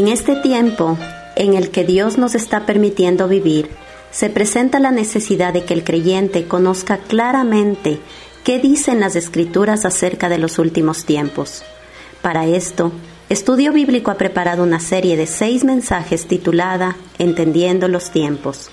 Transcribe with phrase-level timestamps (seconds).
[0.00, 0.96] En este tiempo
[1.36, 3.68] en el que Dios nos está permitiendo vivir,
[4.10, 7.98] se presenta la necesidad de que el creyente conozca claramente
[8.42, 11.62] qué dicen las escrituras acerca de los últimos tiempos.
[12.22, 12.92] Para esto,
[13.28, 18.70] Estudio Bíblico ha preparado una serie de seis mensajes titulada Entendiendo los tiempos.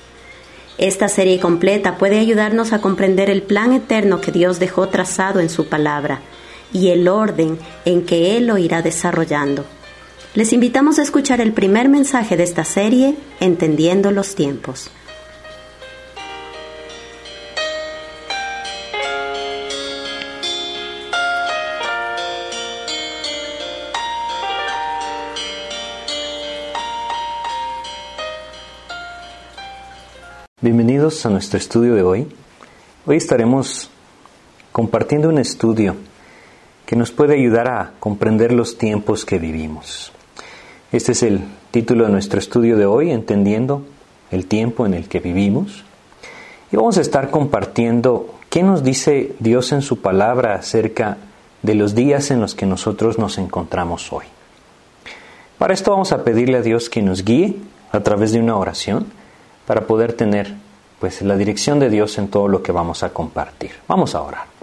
[0.78, 5.50] Esta serie completa puede ayudarnos a comprender el plan eterno que Dios dejó trazado en
[5.50, 6.22] su palabra
[6.72, 9.66] y el orden en que Él lo irá desarrollando.
[10.38, 14.92] Les invitamos a escuchar el primer mensaje de esta serie, Entendiendo los tiempos.
[30.62, 32.28] Bienvenidos a nuestro estudio de hoy.
[33.08, 33.90] Hoy estaremos
[34.72, 35.96] compartiendo un estudio
[36.86, 40.14] que nos puede ayudar a comprender los tiempos que vivimos.
[40.92, 43.82] Este es el título de nuestro estudio de hoy, Entendiendo
[44.32, 45.84] el tiempo en el que vivimos.
[46.72, 51.18] Y vamos a estar compartiendo qué nos dice Dios en su palabra acerca
[51.62, 54.26] de los días en los que nosotros nos encontramos hoy.
[55.58, 57.58] Para esto vamos a pedirle a Dios que nos guíe
[57.92, 59.08] a través de una oración
[59.66, 60.56] para poder tener
[61.00, 63.72] pues la dirección de Dios en todo lo que vamos a compartir.
[63.90, 64.57] Vamos a orar.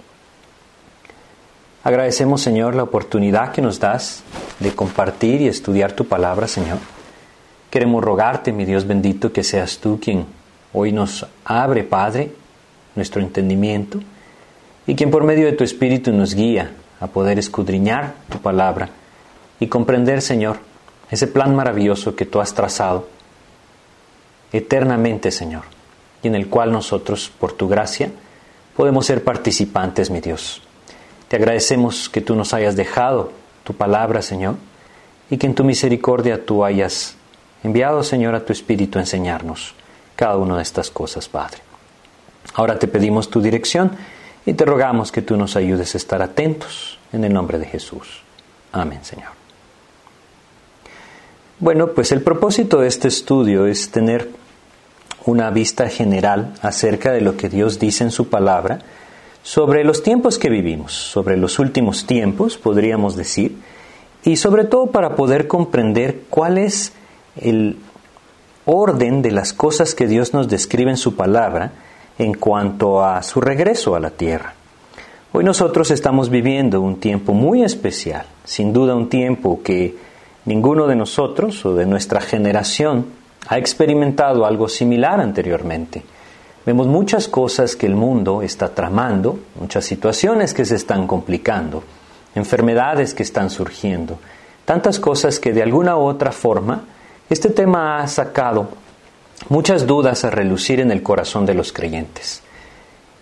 [1.85, 4.23] Agradecemos, Señor, la oportunidad que nos das
[4.59, 6.79] de compartir y estudiar tu palabra, Señor.
[7.69, 10.25] Queremos rogarte, mi Dios bendito, que seas tú quien
[10.73, 12.31] hoy nos abre, Padre,
[12.95, 13.99] nuestro entendimiento
[14.87, 18.89] y quien por medio de tu Espíritu nos guía a poder escudriñar tu palabra
[19.59, 20.57] y comprender, Señor,
[21.11, 23.07] ese plan maravilloso que tú has trazado
[24.51, 25.65] eternamente, Señor,
[26.23, 28.09] y en el cual nosotros, por tu gracia,
[28.75, 30.64] podemos ser participantes, mi Dios.
[31.27, 33.31] Te agradecemos que tú nos hayas dejado
[33.63, 34.55] tu palabra, Señor,
[35.29, 37.15] y que en tu misericordia tú hayas
[37.63, 39.73] enviado, Señor, a tu Espíritu a enseñarnos
[40.15, 41.57] cada una de estas cosas, Padre.
[42.53, 43.91] Ahora te pedimos tu dirección
[44.45, 48.21] y te rogamos que tú nos ayudes a estar atentos en el nombre de Jesús.
[48.71, 49.29] Amén, Señor.
[51.59, 54.29] Bueno, pues el propósito de este estudio es tener
[55.25, 58.79] una vista general acerca de lo que Dios dice en su palabra
[59.45, 63.55] sobre los tiempos que vivimos, sobre los últimos tiempos, podríamos decir,
[64.23, 66.93] y sobre todo para poder comprender cuál es
[67.39, 67.77] el
[68.65, 71.73] orden de las cosas que Dios nos describe en su palabra
[72.17, 74.55] en cuanto a su regreso a la tierra.
[75.31, 79.95] Hoy nosotros estamos viviendo un tiempo muy especial, sin duda un tiempo que
[80.45, 83.05] ninguno de nosotros o de nuestra generación
[83.47, 86.03] ha experimentado algo similar anteriormente.
[86.65, 91.83] Vemos muchas cosas que el mundo está tramando, muchas situaciones que se están complicando,
[92.33, 94.17] enfermedades que están surgiendo,
[94.65, 96.83] tantas cosas que de alguna u otra forma
[97.29, 98.69] este tema ha sacado
[99.49, 102.41] muchas dudas a relucir en el corazón de los creyentes.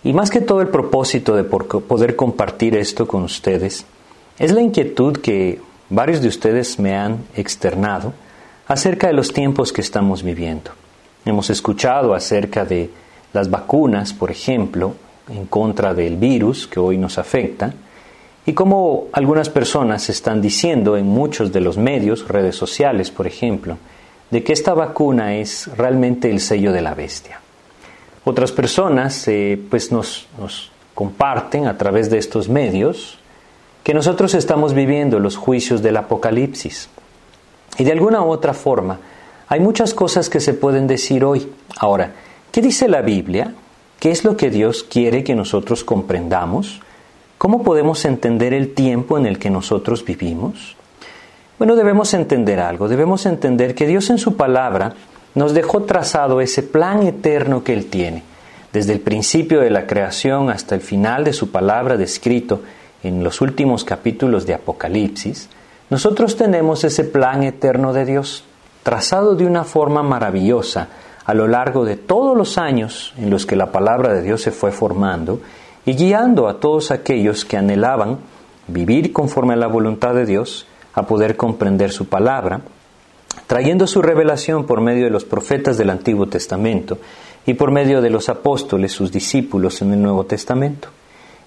[0.06, 3.86] Y más que todo el propósito de poder compartir esto con ustedes,
[4.40, 8.14] es la inquietud que varios de ustedes me han externado
[8.68, 10.72] acerca de los tiempos que estamos viviendo.
[11.26, 12.90] Hemos escuchado acerca de
[13.34, 14.94] las vacunas, por ejemplo,
[15.30, 17.74] en contra del virus que hoy nos afecta,
[18.46, 23.78] y cómo algunas personas están diciendo en muchos de los medios, redes sociales, por ejemplo,
[24.32, 27.40] de que esta vacuna es realmente el sello de la bestia.
[28.26, 33.20] Otras personas eh, pues nos, nos comparten a través de estos medios
[33.84, 36.90] que nosotros estamos viviendo los juicios del Apocalipsis,
[37.78, 39.00] y de alguna u otra forma,
[39.48, 41.52] hay muchas cosas que se pueden decir hoy.
[41.78, 42.12] Ahora,
[42.54, 43.56] ¿qué dice la Biblia?
[44.00, 46.82] ¿Qué es lo que Dios quiere que nosotros comprendamos?
[47.40, 50.78] ¿Cómo podemos entender el tiempo en el que nosotros vivimos?
[51.58, 54.94] Bueno, debemos entender algo, debemos entender que Dios en su palabra
[55.34, 58.22] nos dejó trazado ese plan eterno que Él tiene,
[58.72, 62.62] desde el principio de la creación hasta el final de su palabra descrito
[63.02, 65.50] en los últimos capítulos de Apocalipsis,
[65.90, 68.44] nosotros tenemos ese plan eterno de Dios,
[68.84, 70.90] trazado de una forma maravillosa
[71.26, 74.52] a lo largo de todos los años en los que la palabra de Dios se
[74.52, 75.40] fue formando
[75.86, 78.20] y guiando a todos aquellos que anhelaban
[78.68, 82.62] vivir conforme a la voluntad de Dios, a poder comprender su palabra,
[83.48, 87.00] trayendo su revelación por medio de los profetas del Antiguo Testamento
[87.46, 90.90] y por medio de los apóstoles, sus discípulos en el Nuevo Testamento.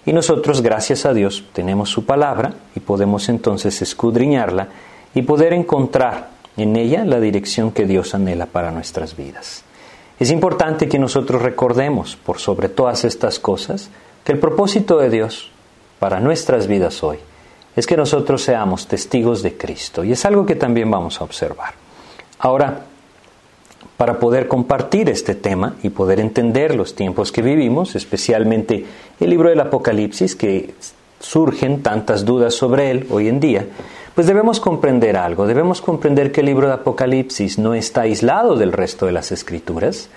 [0.04, 4.68] Y nosotros, gracias a Dios, tenemos su palabra y podemos entonces escudriñarla
[5.14, 9.62] y poder encontrar en ella la dirección que Dios anhela para nuestras vidas.
[10.18, 13.90] Es importante que nosotros recordemos, por sobre todas estas cosas,
[14.24, 15.50] que el propósito de Dios
[15.98, 17.18] para nuestras vidas hoy
[17.76, 20.02] es que nosotros seamos testigos de Cristo.
[20.02, 21.74] Y es algo que también vamos a observar.
[22.38, 22.86] Ahora,
[23.98, 28.84] para poder compartir este tema y poder entender los tiempos que vivimos, especialmente
[29.20, 30.74] el libro del Apocalipsis, que
[31.20, 33.66] surgen tantas dudas sobre él hoy en día,
[34.16, 38.72] pues debemos comprender algo, debemos comprender que el libro de Apocalipsis no está aislado del
[38.72, 40.08] resto de las escrituras,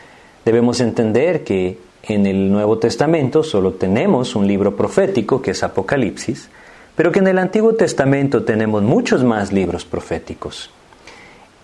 [0.46, 6.48] debemos entender que en el Nuevo Testamento solo tenemos un libro profético que es Apocalipsis,
[6.96, 10.69] pero que en el Antiguo Testamento tenemos muchos más libros proféticos.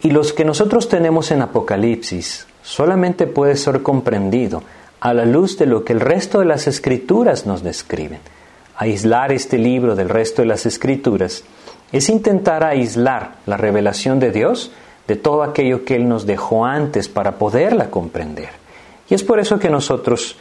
[0.01, 4.61] Y los que nosotros tenemos en Apocalipsis solamente puede ser comprendido
[4.99, 8.19] a la luz de lo que el resto de las escrituras nos describen.
[8.75, 11.45] Aislar este libro del resto de las escrituras
[11.91, 14.71] es intentar aislar la revelación de Dios
[15.07, 18.49] de todo aquello que Él nos dejó antes para poderla comprender.
[19.09, 20.37] Y es por eso que nosotros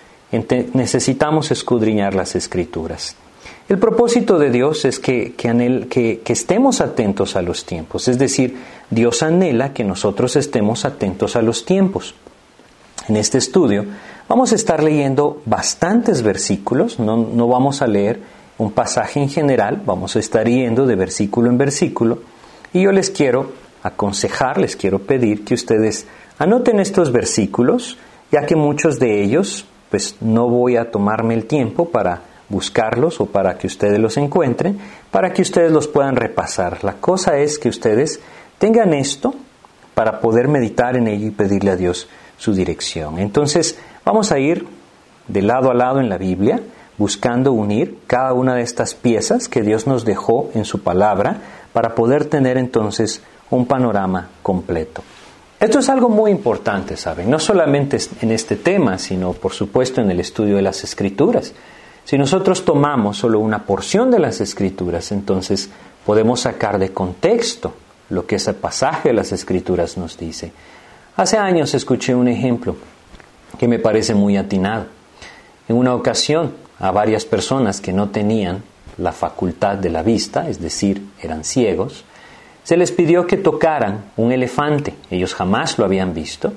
[0.72, 3.16] necesitamos escudriñar las escrituras.
[3.68, 8.58] El propósito de Dios es que, que, estemos atentos a los tiempos, es decir,
[8.90, 12.14] Dios anhela que nosotros estemos atentos a los tiempos.
[13.08, 13.84] En este estudio
[14.28, 18.20] vamos a estar leyendo bastantes versículos, no, no vamos a leer
[18.58, 22.20] un pasaje en general, vamos a estar yendo de versículo en versículo
[22.72, 23.52] y yo les quiero
[23.82, 26.06] aconsejar, les quiero pedir que ustedes
[26.38, 27.98] anoten estos versículos,
[28.30, 33.26] ya que muchos de ellos, pues no voy a tomarme el tiempo para buscarlos o
[33.26, 34.78] para que ustedes los encuentren,
[35.10, 36.82] para que ustedes los puedan repasar.
[36.84, 38.20] La cosa es que ustedes
[38.58, 39.34] tengan esto
[39.94, 43.18] para poder meditar en ello y pedirle a Dios su dirección.
[43.18, 44.66] Entonces, vamos a ir
[45.28, 46.60] de lado a lado en la Biblia,
[46.98, 51.38] buscando unir cada una de estas piezas que Dios nos dejó en su palabra
[51.72, 55.02] para poder tener entonces un panorama completo.
[55.60, 57.30] Esto es algo muy importante, ¿saben?
[57.30, 61.52] No solamente en este tema, sino por supuesto en el estudio de las escrituras.
[62.04, 65.70] Si nosotros tomamos solo una porción de las escrituras, entonces
[66.04, 67.72] podemos sacar de contexto
[68.10, 70.52] lo que ese pasaje de las escrituras nos dice.
[71.16, 72.76] Hace años escuché un ejemplo
[73.58, 74.86] que me parece muy atinado.
[75.68, 76.52] En una ocasión,
[76.84, 78.62] a varias personas que no tenían
[78.98, 82.04] la facultad de la vista, es decir, eran ciegos,
[82.62, 86.52] se les pidió que tocaran un elefante, ellos jamás lo habían visto,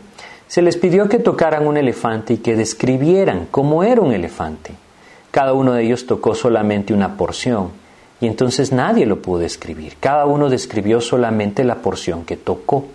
[0.45, 4.73] se les pidió que tocaran un elefante y que describieran cómo era un elefante.
[5.31, 7.71] Cada uno de ellos tocó solamente una porción
[8.19, 9.95] y entonces nadie lo pudo describir.
[9.97, 12.85] Cada uno describió solamente la porción que tocó.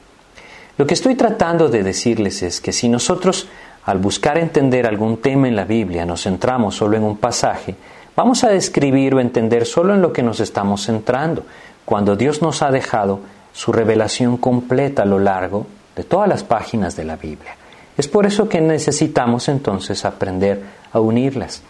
[0.76, 3.48] Lo que estoy tratando de decirles es que si nosotros
[3.84, 7.74] al buscar entender algún tema en la Biblia nos centramos solo en un pasaje,
[8.14, 11.44] vamos a describir o entender solo en lo que nos estamos centrando,
[11.84, 13.20] cuando Dios nos ha dejado
[13.52, 17.56] su revelación completa a lo largo de todas las páginas de la Biblia.
[17.98, 20.62] Es por eso que necesitamos entonces aprender
[20.92, 21.62] a unirlas.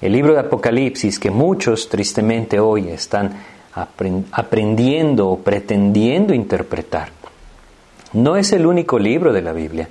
[0.00, 3.32] El libro de Apocalipsis, que muchos tristemente hoy están
[4.32, 7.10] aprendiendo o pretendiendo interpretar,
[8.12, 9.88] no es el único libro de la Biblia.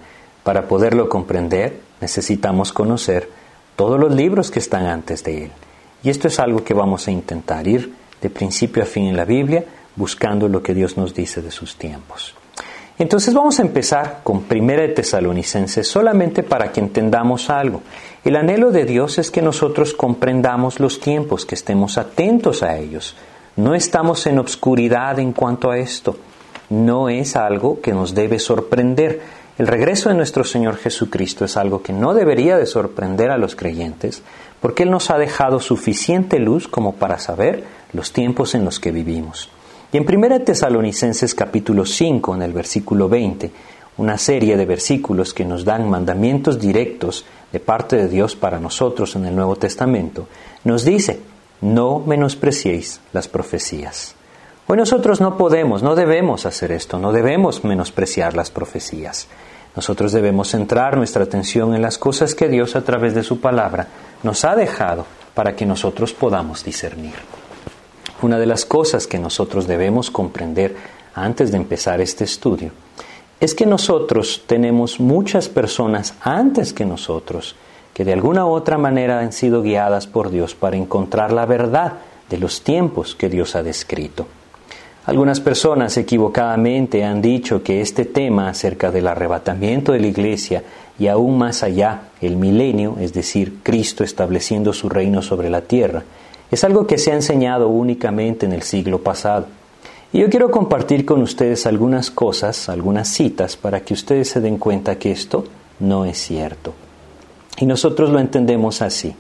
[0.49, 3.29] Para poderlo comprender, necesitamos conocer
[3.75, 5.51] todos los libros que están antes de él.
[6.01, 9.25] Y esto es algo que vamos a intentar ir de principio a fin en la
[9.25, 9.63] Biblia,
[9.95, 12.33] buscando lo que Dios nos dice de sus tiempos.
[12.97, 17.83] Entonces vamos a empezar con Primera de Tesalonicenses solamente para que entendamos algo.
[18.25, 23.15] El anhelo de Dios es que nosotros comprendamos los tiempos, que estemos atentos a ellos.
[23.55, 26.17] No estamos en obscuridad en cuanto a esto.
[26.71, 29.37] No es algo que nos debe sorprender.
[29.59, 33.57] El regreso de nuestro Señor Jesucristo es algo que no debería de sorprender a los
[33.57, 34.21] creyentes,
[34.61, 38.93] porque Él nos ha dejado suficiente luz como para saber los tiempos en los que
[38.93, 39.49] vivimos.
[39.91, 43.51] Y en 1 Tesalonicenses capítulo 5, en el versículo 20,
[43.97, 49.17] una serie de versículos que nos dan mandamientos directos de parte de Dios para nosotros
[49.17, 50.29] en el Nuevo Testamento,
[50.63, 51.19] nos dice,
[51.59, 54.15] no menospreciéis las profecías.
[54.71, 59.27] Hoy nosotros no podemos, no debemos hacer esto, no debemos menospreciar las profecías.
[59.75, 63.87] Nosotros debemos centrar nuestra atención en las cosas que Dios a través de su palabra
[64.21, 67.15] nos ha dejado para que nosotros podamos discernir.
[68.21, 70.75] Una de las cosas que nosotros debemos comprender
[71.15, 72.69] antes de empezar este estudio
[73.39, 77.55] es que nosotros tenemos muchas personas antes que nosotros
[77.91, 81.93] que de alguna u otra manera han sido guiadas por Dios para encontrar la verdad
[82.29, 84.27] de los tiempos que Dios ha descrito.
[85.09, 90.61] Algunas personas equivocadamente han dicho que este tema acerca del arrebatamiento de la iglesia
[90.99, 96.03] y aún más allá el milenio, es decir, Cristo estableciendo su reino sobre la tierra,
[96.51, 99.47] es algo que se ha enseñado únicamente en el siglo pasado.
[100.13, 104.59] Y yo quiero compartir con ustedes algunas cosas, algunas citas, para que ustedes se den
[104.59, 105.43] cuenta que esto
[105.79, 106.75] no es cierto.
[107.57, 109.15] Y nosotros lo entendemos así.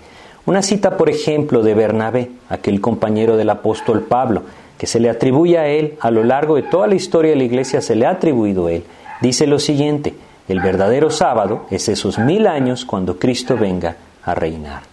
[0.45, 4.43] Una cita, por ejemplo, de Bernabé, aquel compañero del apóstol Pablo,
[4.79, 7.43] que se le atribuye a él a lo largo de toda la historia de la
[7.43, 8.85] iglesia, se le ha atribuido a él,
[9.21, 10.15] dice lo siguiente,
[10.47, 14.83] el verdadero sábado es esos mil años cuando Cristo venga a reinar.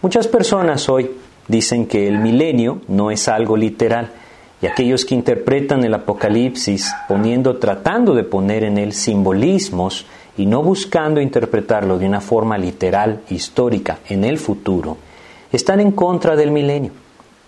[0.00, 1.10] Muchas personas hoy
[1.48, 4.10] dicen que el milenio no es algo literal
[4.62, 10.06] y aquellos que interpretan el Apocalipsis poniendo, tratando de poner en él simbolismos
[10.38, 14.96] y no buscando interpretarlo de una forma literal, histórica, en el futuro,
[15.52, 16.92] están en contra del milenio.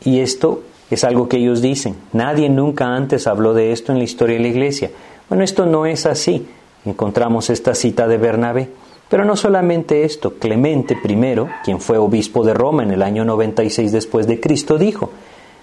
[0.04, 0.64] Y esto
[0.94, 1.96] es algo que ellos dicen.
[2.12, 4.90] Nadie nunca antes habló de esto en la historia de la iglesia.
[5.28, 6.46] Bueno, esto no es así.
[6.84, 8.70] Encontramos esta cita de Bernabé.
[9.08, 13.90] Pero no solamente esto, Clemente I, quien fue obispo de Roma en el año 96
[13.90, 15.10] después de Cristo, dijo,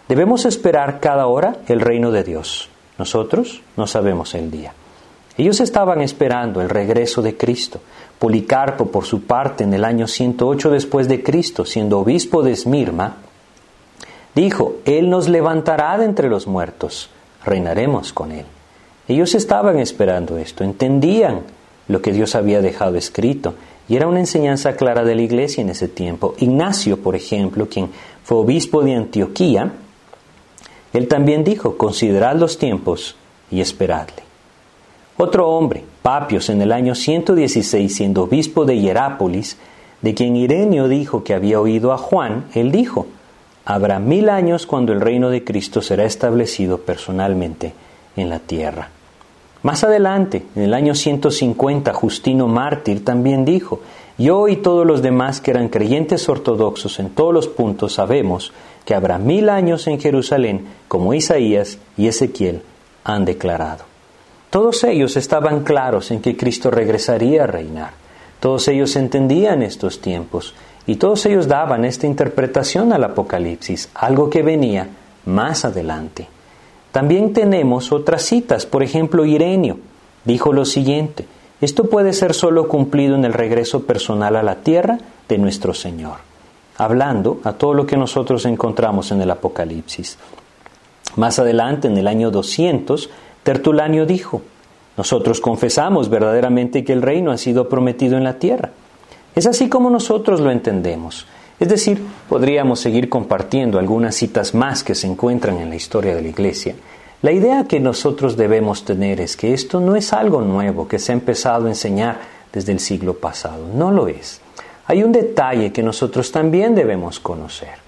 [0.07, 2.69] debemos esperar cada hora el reino de Dios.
[2.97, 4.73] Nosotros no sabemos el día.
[5.37, 7.81] Ellos estaban esperando el regreso de Cristo.
[8.17, 13.17] Policarpo, por su parte, en el año 108 después de Cristo, siendo obispo de Esmirma,
[14.35, 17.09] dijo, Él nos levantará de entre los muertos,
[17.43, 18.45] reinaremos con Él.
[19.07, 21.41] Ellos estaban esperando esto, entendían
[21.87, 23.55] lo que Dios había dejado escrito,
[23.87, 26.33] y era una enseñanza clara de la iglesia en ese tiempo.
[26.39, 27.89] Ignacio, por ejemplo, quien
[28.23, 29.73] fue obispo de Antioquía,
[30.91, 33.15] él también dijo, considerad los tiempos
[33.51, 34.23] y esperadle.
[35.17, 39.57] Otro hombre, Papios, en el año 116, siendo obispo de Hierápolis,
[40.01, 43.07] de quien Irenio dijo que había oído a Juan, él dijo,
[43.65, 47.73] habrá mil años cuando el reino de Cristo será establecido personalmente
[48.15, 48.89] en la tierra.
[49.63, 53.81] Más adelante, en el año 150, Justino Mártir también dijo,
[54.17, 58.53] yo y todos los demás que eran creyentes ortodoxos en todos los puntos sabemos
[58.85, 62.61] que habrá mil años en Jerusalén, como Isaías y Ezequiel
[63.03, 63.85] han declarado.
[64.51, 67.91] Todos ellos estaban claros en que Cristo regresaría a reinar.
[68.39, 70.53] Todos ellos entendían estos tiempos
[70.87, 74.87] y todos ellos daban esta interpretación al Apocalipsis, algo que venía
[75.25, 76.27] más adelante.
[76.91, 79.77] También tenemos otras citas, por ejemplo, Irenio
[80.25, 81.25] dijo lo siguiente,
[81.61, 84.97] esto puede ser solo cumplido en el regreso personal a la tierra
[85.29, 86.17] de nuestro Señor,
[86.77, 90.17] hablando a todo lo que nosotros encontramos en el Apocalipsis.
[91.15, 93.09] Más adelante, en el año 200,
[93.43, 94.41] Tertulanio dijo,
[94.97, 98.71] nosotros confesamos verdaderamente que el reino ha sido prometido en la tierra.
[99.35, 101.27] Es así como nosotros lo entendemos.
[101.59, 106.21] Es decir, podríamos seguir compartiendo algunas citas más que se encuentran en la historia de
[106.21, 106.75] la Iglesia.
[107.21, 111.11] La idea que nosotros debemos tener es que esto no es algo nuevo que se
[111.11, 112.19] ha empezado a enseñar
[112.53, 114.41] desde el siglo pasado, no lo es.
[114.87, 117.85] Hay un detalle que nosotros también debemos conocer.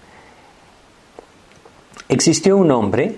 [2.09, 3.17] Existió un hombre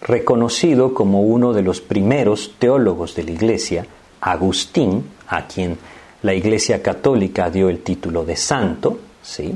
[0.00, 3.86] reconocido como uno de los primeros teólogos de la Iglesia,
[4.20, 5.76] Agustín, a quien
[6.22, 9.54] la Iglesia Católica dio el título de santo, ¿sí?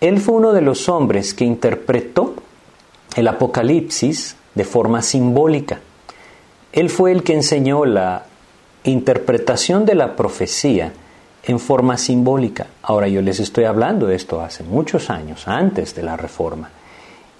[0.00, 2.34] Él fue uno de los hombres que interpretó
[3.16, 5.80] el Apocalipsis de forma simbólica.
[6.72, 8.24] Él fue el que enseñó la
[8.84, 10.92] interpretación de la profecía
[11.44, 12.66] en forma simbólica.
[12.82, 16.70] Ahora yo les estoy hablando de esto hace muchos años, antes de la Reforma.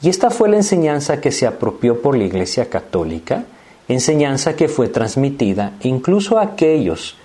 [0.01, 3.45] Y esta fue la enseñanza que se apropió por la Iglesia Católica,
[3.89, 7.17] enseñanza que fue transmitida incluso a aquellos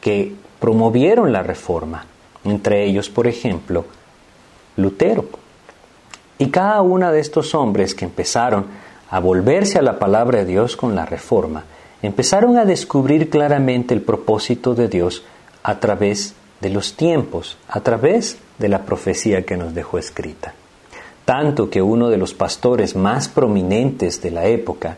[0.00, 2.06] que promovieron la Reforma,
[2.44, 3.84] entre ellos, por ejemplo,
[4.76, 5.26] Lutero.
[6.38, 8.66] Y cada uno de estos hombres que empezaron
[9.10, 11.64] a volverse a la palabra de Dios con la reforma,
[12.02, 15.24] empezaron a descubrir claramente el propósito de Dios
[15.62, 20.54] a través de los tiempos, a través de la profecía que nos dejó escrita.
[21.24, 24.96] Tanto que uno de los pastores más prominentes de la época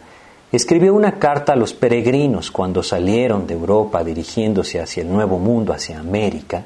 [0.52, 5.72] escribió una carta a los peregrinos cuando salieron de Europa dirigiéndose hacia el Nuevo Mundo,
[5.72, 6.64] hacia América,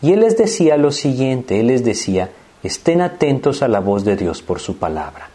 [0.00, 2.30] y él les decía lo siguiente, él les decía,
[2.62, 5.30] estén atentos a la voz de Dios por su palabra,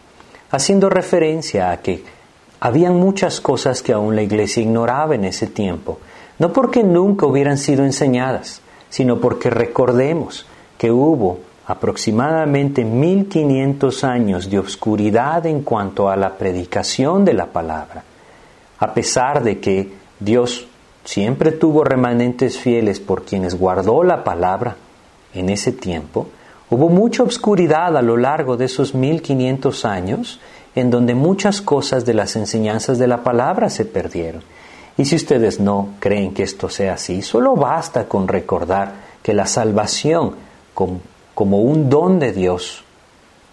[0.51, 2.03] haciendo referencia a que
[2.59, 5.99] habían muchas cosas que aún la iglesia ignoraba en ese tiempo,
[6.39, 10.45] no porque nunca hubieran sido enseñadas, sino porque recordemos
[10.77, 18.03] que hubo aproximadamente 1500 años de obscuridad en cuanto a la predicación de la palabra,
[18.79, 20.67] a pesar de que Dios
[21.05, 24.75] siempre tuvo remanentes fieles por quienes guardó la palabra
[25.33, 26.27] en ese tiempo,
[26.69, 30.39] hubo mucha obscuridad a lo largo de esos 1500 años
[30.75, 34.41] en donde muchas cosas de las enseñanzas de la palabra se perdieron.
[34.97, 39.47] Y si ustedes no creen que esto sea así, solo basta con recordar que la
[39.47, 40.35] salvación
[41.33, 42.83] como un don de Dios,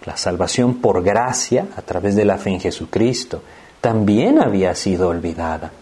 [0.05, 3.43] la salvación por gracia a través de la fe en Jesucristo,
[3.81, 5.73] también había sido olvidada.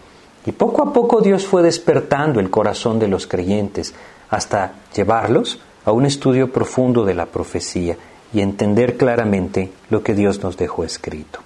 [0.47, 3.95] Y poco a poco Dios fue despertando el corazón de los creyentes
[4.31, 7.97] hasta llevarlos a un estudio profundo de la profecía
[8.33, 11.41] y entender claramente lo que Dios nos dejó escrito.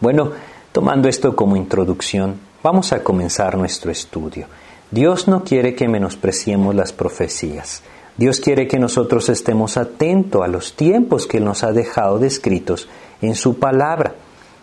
[0.00, 0.32] Bueno,
[0.72, 4.46] tomando esto como introducción, Vamos a comenzar nuestro estudio.
[4.88, 7.82] Dios no quiere que menospreciemos las profecías.
[8.16, 12.88] Dios quiere que nosotros estemos atentos a los tiempos que nos ha dejado descritos
[13.22, 14.14] en su palabra.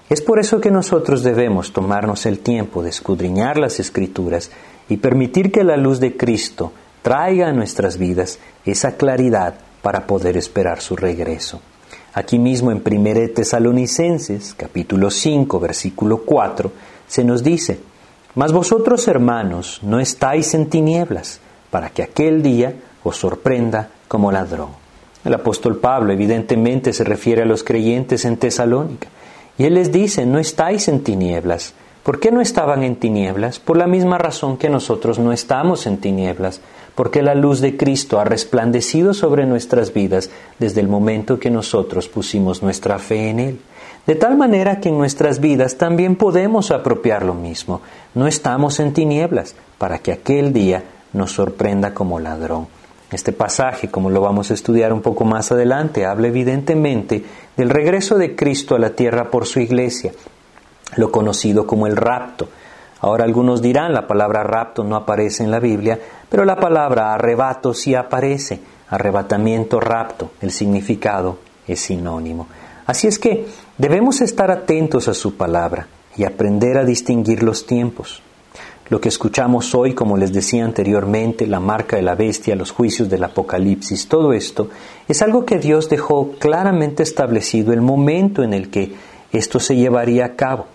[0.10, 4.52] Es por eso que nosotros debemos tomarnos el tiempo de escudriñar las escrituras
[4.88, 10.38] y permitir que la luz de Cristo traiga a nuestras vidas esa claridad para poder
[10.38, 11.62] esperar su regreso.
[12.14, 16.72] Aquí mismo en 1 Tesalonicenses, capítulo 5, versículo 4,
[17.08, 17.80] se nos dice,
[18.36, 21.40] Mas vosotros, hermanos, no estáis en tinieblas,
[21.70, 24.70] para que aquel día os sorprenda como ladrón.
[25.24, 29.08] El apóstol Pablo evidentemente se refiere a los creyentes en Tesalónica,
[29.58, 31.74] y él les dice, no estáis en tinieblas.
[32.04, 33.60] ¿Por qué no estaban en tinieblas?
[33.60, 36.62] Por la misma razón que nosotros no estamos en tinieblas,
[36.96, 40.30] porque la luz de Cristo ha resplandecido sobre nuestras vidas
[40.60, 43.60] desde el momento que nosotros pusimos nuestra fe en Él.
[44.08, 47.82] De tal manera que en nuestras vidas también podemos apropiar lo mismo.
[48.16, 52.68] No estamos en tinieblas para que aquel día nos sorprenda como ladrón.
[53.12, 57.24] Este pasaje, como lo vamos a estudiar un poco más adelante, habla evidentemente
[57.58, 60.12] del regreso de Cristo a la tierra por su iglesia,
[60.96, 62.50] lo conocido como el rapto.
[63.02, 66.00] Ahora algunos dirán, la palabra rapto no aparece en la Biblia,
[66.30, 68.60] pero la palabra arrebato sí aparece.
[68.90, 72.48] Arrebatamiento, rapto, el significado es sinónimo.
[72.86, 73.48] Así es que
[73.78, 75.88] debemos estar atentos a su palabra
[76.18, 78.22] y aprender a distinguir los tiempos.
[78.90, 83.08] Lo que escuchamos hoy, como les decía anteriormente, la marca de la bestia, los juicios
[83.08, 84.70] del Apocalipsis, todo esto,
[85.08, 88.94] es algo que Dios dejó claramente establecido el momento en el que
[89.32, 90.66] esto se llevaría a cabo.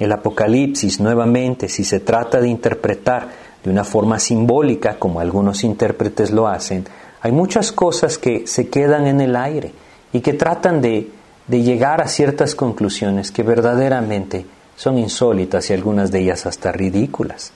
[0.00, 3.28] El Apocalipsis, nuevamente, si se trata de interpretar
[3.62, 6.86] de una forma simbólica, como algunos intérpretes lo hacen,
[7.20, 9.70] hay muchas cosas que se quedan en el aire
[10.12, 11.08] y que tratan de,
[11.46, 17.52] de llegar a ciertas conclusiones que verdaderamente son insólitas y algunas de ellas hasta ridículas.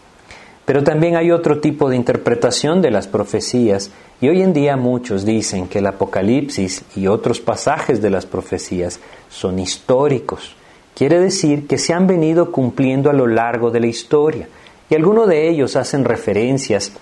[0.65, 5.25] Pero también hay otro tipo de interpretación de las profecías y hoy en día muchos
[5.25, 10.57] dicen que el Apocalipsis y otros pasajes de las profecías son históricos,
[10.95, 14.49] Quiere decir que se han venido cumpliendo a lo largo de la historia
[14.89, 16.93] y algunos de ellos hacen referencias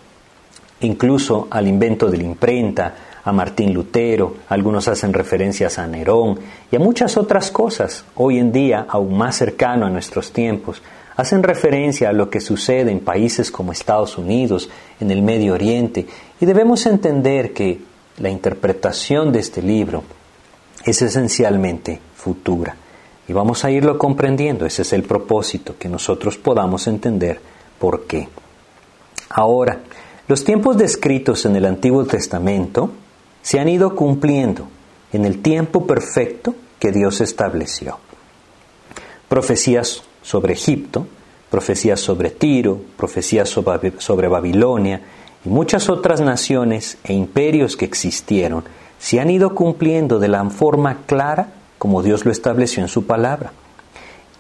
[0.80, 2.94] incluso al invento de la imprenta,
[3.24, 6.40] a Martín Lutero, algunos hacen referencias a Nerón
[6.72, 10.82] y a muchas otras cosas, hoy en día aún más cercano a nuestros tiempos,
[11.16, 14.70] hacen referencia a lo que sucede en países como Estados Unidos,
[15.00, 16.06] en el Medio Oriente,
[16.40, 17.80] y debemos entender que
[18.18, 20.04] la interpretación de este libro
[20.84, 22.76] es esencialmente futura.
[23.28, 27.40] Y vamos a irlo comprendiendo, ese es el propósito, que nosotros podamos entender
[27.78, 28.28] por qué.
[29.30, 29.80] Ahora,
[30.28, 32.90] los tiempos descritos en el Antiguo Testamento
[33.42, 34.68] se han ido cumpliendo
[35.12, 37.98] en el tiempo perfecto que Dios estableció.
[39.28, 41.06] Profecías sobre Egipto,
[41.50, 45.02] profecías sobre Tiro, profecías sobre Babilonia
[45.44, 48.64] y muchas otras naciones e imperios que existieron
[48.98, 53.52] se han ido cumpliendo de la forma clara como Dios lo estableció en su palabra.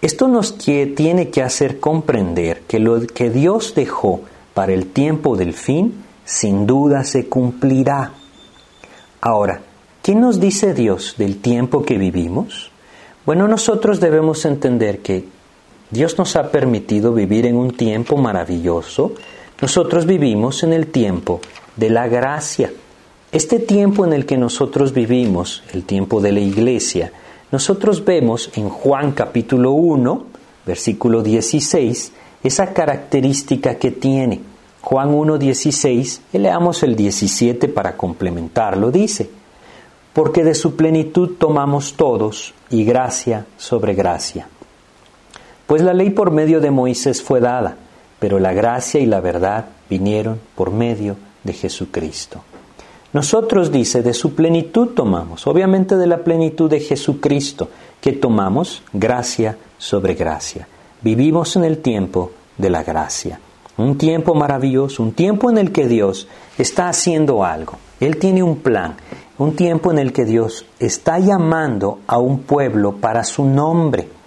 [0.00, 4.20] Esto nos tiene que hacer comprender que lo que Dios dejó
[4.54, 8.12] para el tiempo del fin, sin duda se cumplirá.
[9.20, 9.60] Ahora,
[10.02, 12.70] ¿qué nos dice Dios del tiempo que vivimos?
[13.26, 15.28] Bueno, nosotros debemos entender que
[15.92, 19.12] Dios nos ha permitido vivir en un tiempo maravilloso.
[19.60, 21.42] Nosotros vivimos en el tiempo
[21.76, 22.72] de la gracia.
[23.30, 27.12] Este tiempo en el que nosotros vivimos, el tiempo de la iglesia,
[27.50, 30.24] nosotros vemos en Juan capítulo 1,
[30.64, 34.40] versículo 16, esa característica que tiene.
[34.80, 39.28] Juan 1, 16, y leamos el 17 para complementarlo, dice,
[40.14, 44.48] porque de su plenitud tomamos todos y gracia sobre gracia.
[45.72, 47.76] Pues la ley por medio de Moisés fue dada,
[48.18, 52.42] pero la gracia y la verdad vinieron por medio de Jesucristo.
[53.14, 57.70] Nosotros, dice, de su plenitud tomamos, obviamente de la plenitud de Jesucristo,
[58.02, 60.68] que tomamos gracia sobre gracia.
[61.00, 63.40] Vivimos en el tiempo de la gracia.
[63.78, 67.78] Un tiempo maravilloso, un tiempo en el que Dios está haciendo algo.
[67.98, 68.96] Él tiene un plan,
[69.38, 74.20] un tiempo en el que Dios está llamando a un pueblo para su nombre.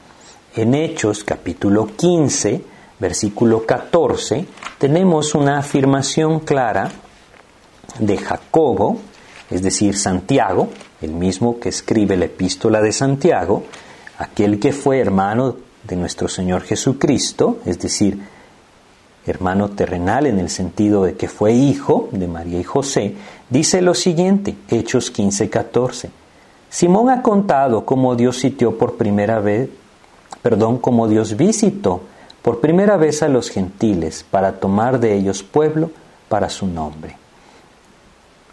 [0.57, 2.61] En Hechos capítulo 15,
[2.97, 4.45] versículo 14,
[4.77, 6.89] tenemos una afirmación clara
[7.99, 8.99] de Jacobo,
[9.51, 10.69] es decir, Santiago,
[11.01, 13.63] el mismo que escribe la epístola de Santiago,
[14.17, 18.17] aquel que fue hermano de nuestro Señor Jesucristo, es decir,
[19.25, 23.13] hermano terrenal en el sentido de que fue hijo de María y José,
[23.49, 26.11] dice lo siguiente, Hechos 15:14.
[26.69, 29.69] Simón ha contado cómo Dios sitió por primera vez,
[30.41, 32.01] perdón, cómo Dios visitó
[32.41, 35.91] por primera vez a los gentiles para tomar de ellos pueblo
[36.29, 37.17] para su nombre.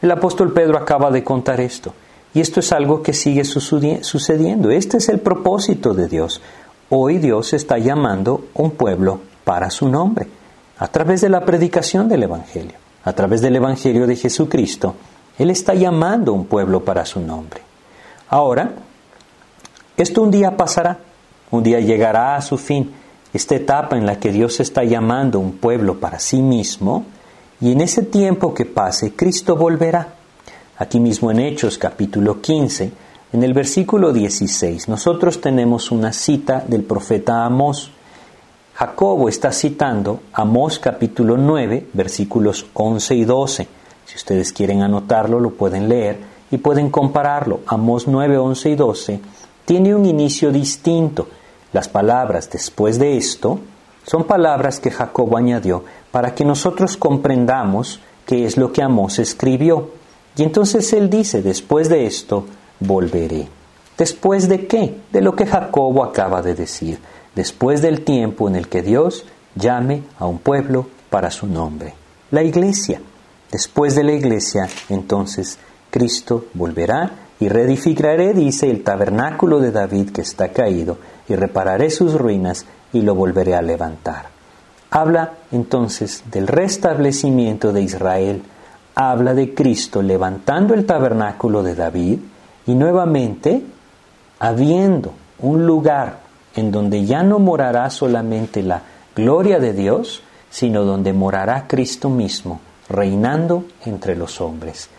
[0.01, 1.93] El apóstol Pedro acaba de contar esto,
[2.35, 4.71] y esto es algo que sigue sucediendo.
[4.71, 6.41] Este es el propósito de Dios.
[6.89, 10.27] Hoy Dios está llamando un pueblo para su nombre,
[10.79, 14.95] a través de la predicación del Evangelio, a través del Evangelio de Jesucristo.
[15.39, 17.61] Él está llamando un pueblo para su nombre.
[18.29, 18.73] Ahora,
[19.97, 20.99] esto un día pasará,
[21.53, 22.91] un día llegará a su fin,
[23.33, 27.05] esta etapa en la que Dios está llamando un pueblo para sí mismo,
[27.61, 30.15] y en ese tiempo que pase, Cristo volverá.
[30.79, 32.93] Aquí mismo en Hechos capítulo 15,
[33.33, 37.91] en el versículo 16, nosotros tenemos una cita del profeta Amós.
[38.75, 43.69] Jacobo está citando Amós capítulo 9, versículos 11 y 12.
[44.07, 46.19] Si ustedes quieren anotarlo, lo pueden leer
[46.51, 47.61] y pueden compararlo.
[47.67, 49.21] Amós 9, 11 y 12
[49.65, 51.29] tiene un inicio distinto.
[51.73, 53.61] Las palabras después de esto
[54.05, 59.91] son palabras que Jacobo añadió para que nosotros comprendamos qué es lo que Amós escribió.
[60.37, 62.47] Y entonces él dice, después de esto,
[62.81, 63.49] volveré.
[63.97, 65.01] ¿Después de qué?
[65.13, 66.99] De lo que Jacobo acaba de decir.
[67.35, 71.95] Después del tiempo en el que Dios llame a un pueblo para su nombre.
[72.31, 73.01] La iglesia.
[73.51, 75.59] Después de la iglesia, entonces,
[75.91, 80.97] Cristo volverá y reedificaré, dice, el tabernáculo de David que está caído,
[81.29, 84.27] y repararé sus ruinas y lo volveré a levantar.
[84.91, 88.43] Habla entonces del restablecimiento de Israel,
[88.95, 92.19] habla de Cristo levantando el tabernáculo de David
[92.67, 93.63] y nuevamente
[94.39, 96.21] habiendo un lugar
[96.55, 98.83] en donde ya no morará solamente la
[99.17, 104.91] gloria de Dios, sino donde morará Cristo mismo, reinando entre los hombres.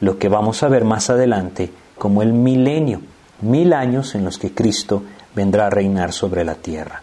[0.00, 3.00] Lo que vamos a ver más adelante como el milenio,
[3.40, 5.02] mil años en los que Cristo
[5.34, 7.02] vendrá a reinar sobre la tierra.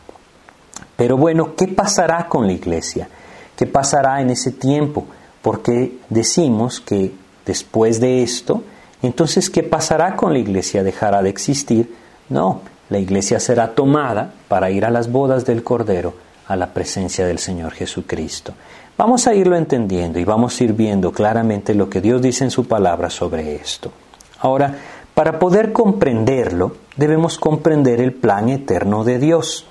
[0.96, 3.08] Pero bueno, ¿qué pasará con la iglesia?
[3.56, 5.06] ¿Qué pasará en ese tiempo?
[5.42, 7.12] Porque decimos que
[7.46, 8.64] después de esto,
[9.02, 10.84] entonces, ¿qué pasará con la iglesia?
[10.84, 11.94] ¿Dejará de existir?
[12.30, 16.14] No, la iglesia será tomada para ir a las bodas del Cordero,
[16.48, 18.54] a la presencia del Señor Jesucristo.
[18.98, 22.52] Vamos a irlo entendiendo y vamos a ir viendo claramente lo que Dios dice en
[22.52, 23.92] su palabra sobre esto.
[24.40, 24.74] Ahora,
[25.16, 29.66] para poder comprenderlo, debemos comprender el plan eterno de Dios.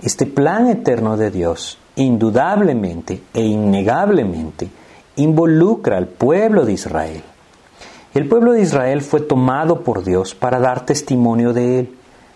[0.00, 4.68] Este plan eterno de Dios, indudablemente e innegablemente,
[5.16, 7.22] involucra al pueblo de Israel.
[8.14, 11.94] El pueblo de Israel fue tomado por Dios para dar testimonio de Él,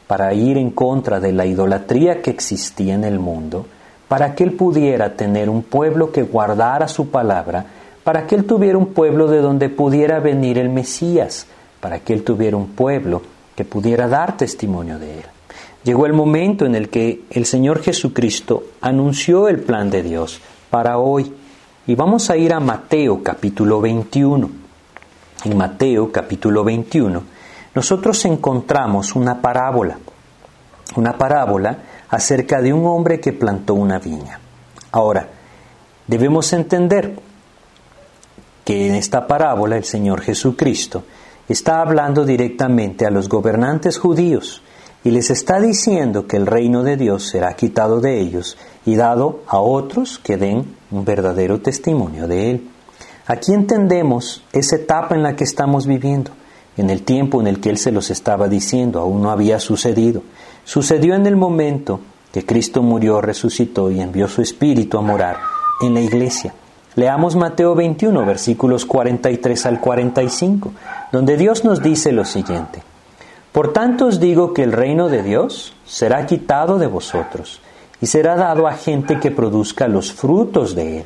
[0.08, 3.64] para ir en contra de la idolatría que existía en el mundo,
[4.08, 7.64] para que Él pudiera tener un pueblo que guardara su palabra,
[8.02, 11.46] para que Él tuviera un pueblo de donde pudiera venir el Mesías,
[11.80, 13.22] para que él tuviera un pueblo
[13.56, 15.24] que pudiera dar testimonio de él.
[15.82, 20.98] Llegó el momento en el que el Señor Jesucristo anunció el plan de Dios para
[20.98, 21.32] hoy.
[21.86, 24.50] Y vamos a ir a Mateo capítulo 21.
[25.44, 27.22] En Mateo capítulo 21
[27.74, 29.98] nosotros encontramos una parábola,
[30.96, 34.40] una parábola acerca de un hombre que plantó una viña.
[34.92, 35.28] Ahora,
[36.06, 37.16] debemos entender
[38.64, 41.04] que en esta parábola el Señor Jesucristo
[41.52, 44.62] está hablando directamente a los gobernantes judíos
[45.02, 49.40] y les está diciendo que el reino de Dios será quitado de ellos y dado
[49.46, 52.68] a otros que den un verdadero testimonio de él.
[53.26, 56.32] Aquí entendemos esa etapa en la que estamos viviendo,
[56.76, 60.22] en el tiempo en el que él se los estaba diciendo, aún no había sucedido.
[60.64, 62.00] Sucedió en el momento
[62.32, 65.36] que Cristo murió, resucitó y envió su espíritu a morar
[65.80, 66.54] en la iglesia.
[66.96, 70.72] Leamos Mateo 21, versículos 43 al 45,
[71.12, 72.82] donde Dios nos dice lo siguiente.
[73.52, 77.60] Por tanto os digo que el reino de Dios será quitado de vosotros
[78.00, 81.04] y será dado a gente que produzca los frutos de él.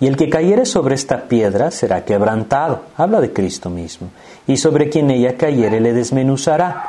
[0.00, 4.10] Y el que cayere sobre esta piedra será quebrantado, habla de Cristo mismo,
[4.46, 6.84] y sobre quien ella cayere le desmenuzará.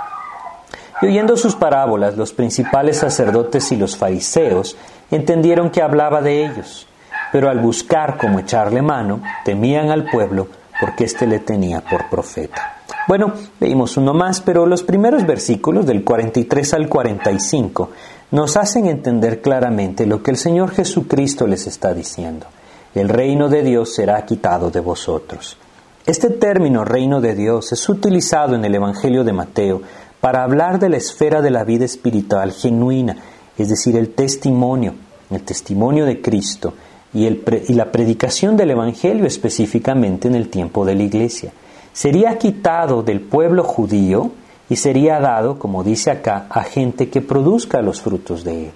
[1.01, 4.75] Y oyendo sus parábolas, los principales sacerdotes y los fariseos
[5.10, 6.88] entendieron que hablaba de ellos
[7.32, 10.48] pero al buscar cómo echarle mano, temían al pueblo
[10.80, 12.78] porque éste le tenía por profeta.
[13.08, 17.89] Bueno, leímos uno más, pero los primeros versículos del 43 al 45
[18.32, 22.46] nos hacen entender claramente lo que el Señor Jesucristo les está diciendo.
[22.94, 25.58] El reino de Dios será quitado de vosotros.
[26.06, 29.82] Este término reino de Dios es utilizado en el Evangelio de Mateo
[30.22, 33.18] para hablar de la esfera de la vida espiritual genuina,
[33.58, 34.94] es decir, el testimonio,
[35.30, 36.74] el testimonio de Cristo,
[37.13, 37.30] y,
[37.74, 41.52] la predicación del Evangelio específicamente en el tiempo de la iglesia.
[41.93, 44.32] Sería quitado del pueblo judío
[44.69, 48.72] y sería dado, como dice acá, a gente que produzca los frutos de él.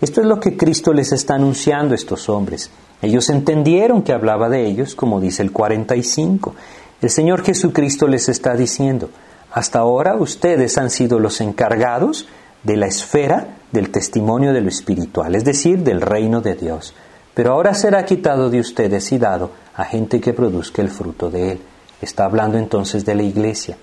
[0.00, 2.70] Esto es lo que Cristo les está anunciando a estos hombres.
[3.02, 6.54] Ellos entendieron que hablaba de ellos, como dice el 45.
[7.00, 9.10] El Señor Jesucristo les está diciendo,
[9.52, 12.26] hasta ahora ustedes han sido los encargados
[12.62, 16.94] de la esfera del testimonio de lo espiritual, es decir, del reino de Dios.
[17.34, 21.52] Pero ahora será quitado de ustedes y dado a gente que produzca el fruto de
[21.52, 21.60] él.
[22.00, 23.76] Está hablando entonces de la iglesia.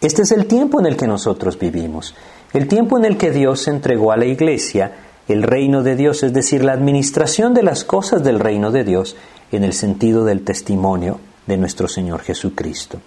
[0.00, 2.14] Este es el tiempo en el que nosotros vivimos,
[2.52, 4.92] el tiempo en el que Dios entregó a la iglesia
[5.28, 9.16] el reino de Dios, es decir, la administración de las cosas del reino de Dios
[9.52, 13.00] en el sentido del testimonio de nuestro Señor Jesucristo.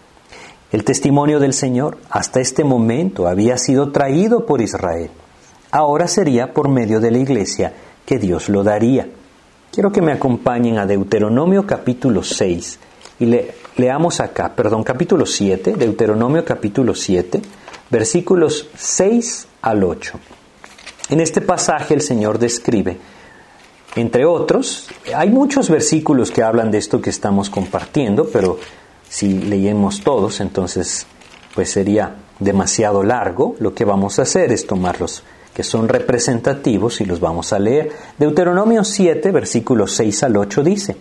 [0.71, 5.11] El testimonio del Señor hasta este momento había sido traído por Israel.
[5.71, 7.73] Ahora sería por medio de la iglesia
[8.05, 9.07] que Dios lo daría.
[9.75, 12.79] Quiero que me acompañen a Deuteronomio capítulo 6
[13.19, 17.41] y le, leamos acá, perdón, capítulo 7, Deuteronomio capítulo 7,
[17.89, 20.17] versículos 6 al 8.
[21.09, 22.97] En este pasaje el Señor describe,
[23.97, 28.57] entre otros, hay muchos versículos que hablan de esto que estamos compartiendo, pero
[29.09, 31.05] si leemos todos, entonces
[31.53, 33.57] pues sería demasiado largo.
[33.59, 35.23] Lo que vamos a hacer es tomarlos
[35.55, 37.89] que son representativos y los vamos a leer.
[38.19, 40.97] Deuteronomio 7, versículos 6 al 8 dice,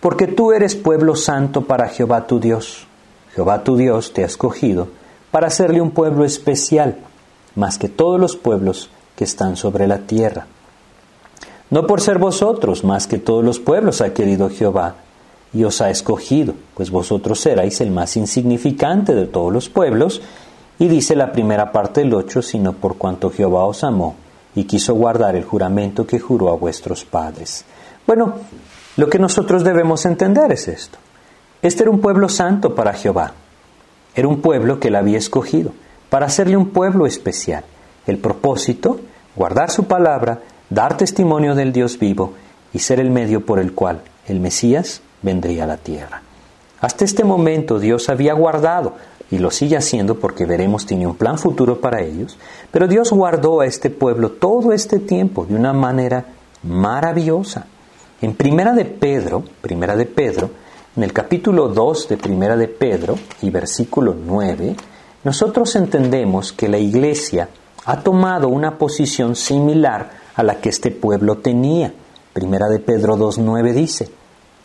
[0.00, 2.88] Porque tú eres pueblo santo para Jehová tu Dios.
[3.36, 4.88] Jehová tu Dios te ha escogido
[5.30, 6.96] para hacerle un pueblo especial,
[7.54, 10.48] más que todos los pueblos que están sobre la tierra.
[11.70, 14.96] No por ser vosotros más que todos los pueblos ha querido Jehová,
[15.54, 20.20] y os ha escogido, pues vosotros seráis el más insignificante de todos los pueblos,
[20.78, 24.16] y dice la primera parte del 8, sino por cuanto Jehová os amó
[24.54, 27.64] y quiso guardar el juramento que juró a vuestros padres.
[28.06, 28.34] Bueno,
[28.96, 30.98] lo que nosotros debemos entender es esto.
[31.62, 33.32] Este era un pueblo santo para Jehová.
[34.14, 35.72] Era un pueblo que él había escogido
[36.08, 37.64] para hacerle un pueblo especial.
[38.06, 39.00] El propósito,
[39.36, 42.34] guardar su palabra, dar testimonio del Dios vivo
[42.72, 46.22] y ser el medio por el cual el Mesías vendría a la tierra.
[46.80, 48.94] Hasta este momento Dios había guardado,
[49.30, 52.38] y lo sigue haciendo porque veremos tiene un plan futuro para ellos,
[52.70, 56.24] pero Dios guardó a este pueblo todo este tiempo de una manera
[56.62, 57.66] maravillosa.
[58.20, 60.50] En Primera de Pedro, Primera de Pedro,
[60.96, 64.74] en el capítulo 2 de Primera de Pedro y versículo 9,
[65.24, 67.48] nosotros entendemos que la iglesia
[67.84, 71.92] ha tomado una posición similar a la que este pueblo tenía.
[72.32, 74.10] Primera de Pedro 2.9 dice,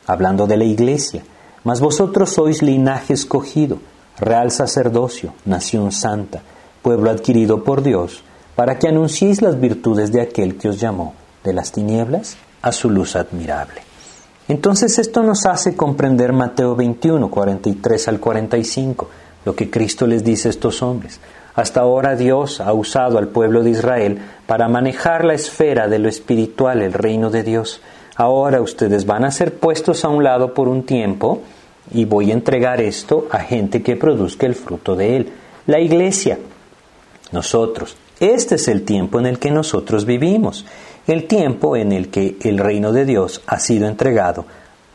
[0.07, 1.23] hablando de la iglesia.
[1.63, 3.79] Mas vosotros sois linaje escogido,
[4.19, 6.41] real sacerdocio, nación santa,
[6.81, 8.23] pueblo adquirido por Dios,
[8.55, 12.89] para que anunciéis las virtudes de aquel que os llamó de las tinieblas a su
[12.89, 13.81] luz admirable.
[14.47, 19.09] Entonces esto nos hace comprender Mateo 21, 43 al 45,
[19.45, 21.19] lo que Cristo les dice a estos hombres.
[21.55, 26.09] Hasta ahora Dios ha usado al pueblo de Israel para manejar la esfera de lo
[26.09, 27.81] espiritual, el reino de Dios,
[28.15, 31.41] ahora ustedes van a ser puestos a un lado por un tiempo
[31.93, 35.33] y voy a entregar esto a gente que produzca el fruto de él.
[35.67, 36.39] La iglesia,
[37.31, 37.95] nosotros.
[38.19, 40.65] Este es el tiempo en el que nosotros vivimos,
[41.07, 44.45] el tiempo en el que el reino de Dios ha sido entregado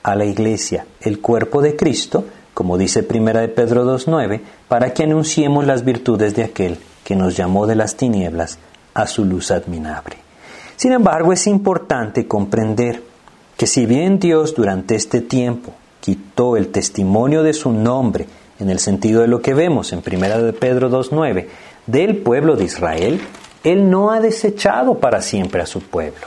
[0.02, 5.04] a la iglesia, el cuerpo de Cristo, como dice Primera de Pedro 2.9, para que
[5.04, 8.58] anunciemos las virtudes de aquel que nos llamó de las tinieblas
[8.94, 10.16] a su luz admirable.
[10.76, 13.02] Sin embargo, es importante comprender
[13.56, 15.72] que si bien Dios durante este tiempo
[16.08, 18.24] quitó el testimonio de su nombre,
[18.58, 21.48] en el sentido de lo que vemos en 1 de Pedro 2.9,
[21.86, 23.20] del pueblo de Israel,
[23.62, 26.26] Él no ha desechado para siempre a su pueblo.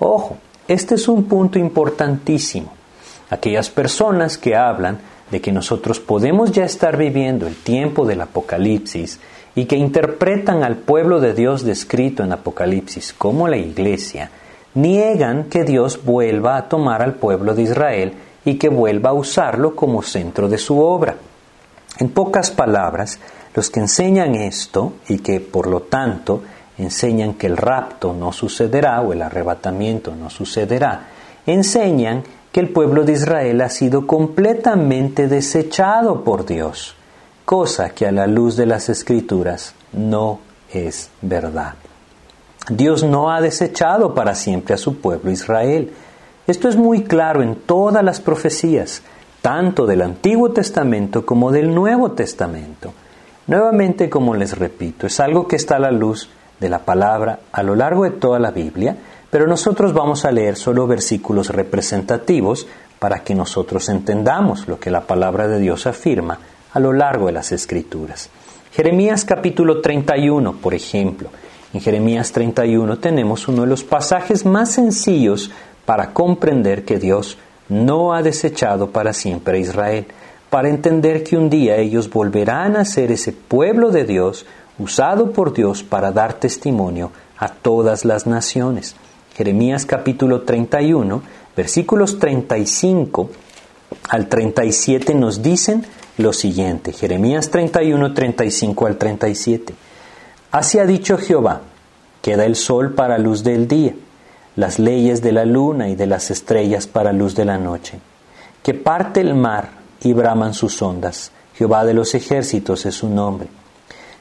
[0.00, 2.72] Ojo, este es un punto importantísimo.
[3.30, 4.98] Aquellas personas que hablan
[5.30, 9.20] de que nosotros podemos ya estar viviendo el tiempo del Apocalipsis
[9.54, 14.32] y que interpretan al pueblo de Dios descrito en Apocalipsis como la iglesia,
[14.74, 19.74] niegan que Dios vuelva a tomar al pueblo de Israel y que vuelva a usarlo
[19.76, 21.16] como centro de su obra.
[21.98, 23.18] En pocas palabras,
[23.54, 26.42] los que enseñan esto y que por lo tanto
[26.78, 31.08] enseñan que el rapto no sucederá o el arrebatamiento no sucederá,
[31.46, 32.22] enseñan
[32.52, 36.94] que el pueblo de Israel ha sido completamente desechado por Dios,
[37.44, 40.40] cosa que a la luz de las escrituras no
[40.72, 41.74] es verdad.
[42.68, 45.92] Dios no ha desechado para siempre a su pueblo Israel.
[46.50, 49.02] Esto es muy claro en todas las profecías,
[49.40, 52.92] tanto del Antiguo Testamento como del Nuevo Testamento.
[53.46, 57.62] Nuevamente, como les repito, es algo que está a la luz de la palabra a
[57.62, 58.96] lo largo de toda la Biblia,
[59.30, 62.66] pero nosotros vamos a leer solo versículos representativos
[62.98, 66.40] para que nosotros entendamos lo que la palabra de Dios afirma
[66.72, 68.28] a lo largo de las Escrituras.
[68.72, 71.30] Jeremías capítulo 31, por ejemplo,
[71.72, 75.52] En Jeremías 31 tenemos uno de los pasajes más sencillos
[75.90, 77.36] para comprender que Dios
[77.68, 80.06] no ha desechado para siempre a Israel,
[80.48, 84.46] para entender que un día ellos volverán a ser ese pueblo de Dios
[84.78, 88.94] usado por Dios para dar testimonio a todas las naciones.
[89.34, 91.22] Jeremías capítulo 31,
[91.56, 93.28] versículos 35
[94.10, 95.84] al 37 nos dicen
[96.18, 96.92] lo siguiente.
[96.92, 99.74] Jeremías 31, 35 al 37.
[100.52, 101.62] Así ha dicho Jehová,
[102.22, 103.94] queda el sol para luz del día,
[104.56, 107.98] las leyes de la luna y de las estrellas para luz de la noche.
[108.62, 109.70] Que parte el mar
[110.02, 111.30] y braman sus ondas.
[111.54, 113.48] Jehová de los ejércitos es su nombre.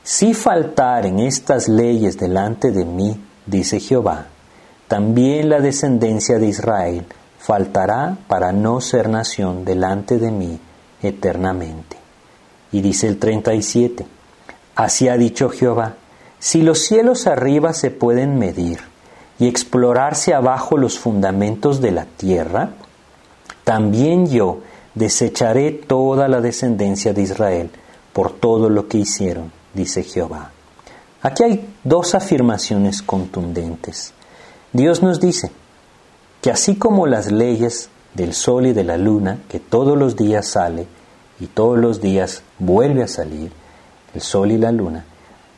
[0.04, 4.28] Si faltaren estas leyes delante de mí, dice Jehová,
[4.88, 7.06] también la descendencia de Israel
[7.38, 10.60] faltará para no ser nación delante de mí
[11.02, 11.98] eternamente.
[12.72, 14.06] Y dice el 37,
[14.76, 15.96] así ha dicho Jehová,
[16.40, 18.89] si los cielos arriba se pueden medir
[19.40, 22.72] y explorarse abajo los fundamentos de la tierra,
[23.64, 24.60] también yo
[24.96, 27.70] desecharé toda la descendencia de Israel
[28.12, 30.52] por todo lo que hicieron, dice Jehová.
[31.22, 34.14] Aquí hay dos afirmaciones contundentes.
[34.74, 35.52] Dios nos dice
[36.42, 40.48] que así como las leyes del sol y de la luna, que todos los días
[40.48, 40.88] sale
[41.40, 43.52] y todos los días vuelve a salir,
[44.14, 45.06] el sol y la luna,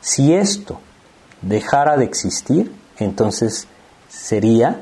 [0.00, 0.78] si esto
[1.40, 3.66] dejara de existir, entonces
[4.08, 4.80] sería,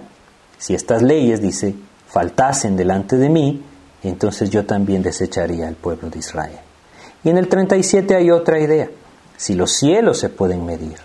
[0.58, 1.74] si estas leyes, dice,
[2.08, 3.62] faltasen delante de mí,
[4.02, 6.58] entonces yo también desecharía al pueblo de Israel.
[7.22, 8.88] Y en el 37 hay otra idea.
[9.36, 10.96] Si los cielos se pueden medir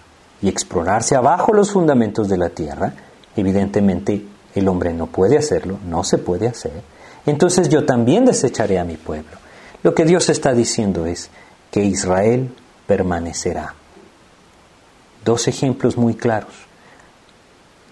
[0.41, 2.93] y explorarse abajo los fundamentos de la tierra,
[3.36, 6.82] evidentemente el hombre no puede hacerlo, no se puede hacer,
[7.25, 9.38] entonces yo también desecharé a mi pueblo.
[9.84, 11.30] Lo que Dios está diciendo es
[11.71, 12.54] que Israel
[12.88, 13.73] permanecerá.
[15.23, 16.54] Dos ejemplos muy claros.